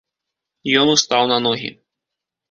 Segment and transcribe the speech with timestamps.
[0.79, 1.69] Ён устаў на ногі.